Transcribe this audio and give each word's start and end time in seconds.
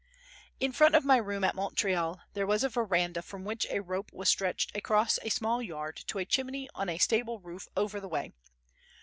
In 0.59 0.71
front 0.71 0.95
of 0.95 1.05
my 1.05 1.17
room 1.17 1.43
at 1.43 1.53
Montreal 1.53 2.21
there 2.33 2.47
was 2.47 2.63
a 2.63 2.69
verandah 2.69 3.21
from 3.21 3.45
which 3.45 3.67
a 3.67 3.83
rope 3.83 4.11
was 4.11 4.29
stretched 4.29 4.75
across 4.75 5.19
a 5.21 5.29
small 5.29 5.61
yard 5.61 5.95
to 6.07 6.17
a 6.17 6.25
chimney 6.25 6.67
on 6.73 6.89
a 6.89 6.97
stable 6.97 7.37
roof 7.39 7.67
over 7.77 7.99
the 7.99 8.07
way. 8.09 8.31